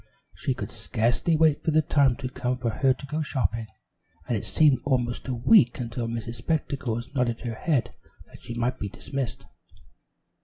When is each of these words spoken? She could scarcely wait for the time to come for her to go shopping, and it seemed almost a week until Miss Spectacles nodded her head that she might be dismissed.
She 0.33 0.55
could 0.55 0.71
scarcely 0.71 1.37
wait 1.37 1.63
for 1.63 1.69
the 1.69 1.83
time 1.83 2.15
to 2.15 2.27
come 2.27 2.57
for 2.57 2.71
her 2.71 2.91
to 2.91 3.05
go 3.05 3.21
shopping, 3.21 3.67
and 4.27 4.35
it 4.35 4.47
seemed 4.47 4.79
almost 4.83 5.27
a 5.27 5.33
week 5.35 5.79
until 5.79 6.07
Miss 6.07 6.25
Spectacles 6.35 7.13
nodded 7.13 7.41
her 7.41 7.53
head 7.53 7.95
that 8.25 8.41
she 8.41 8.55
might 8.55 8.79
be 8.79 8.89
dismissed. 8.89 9.45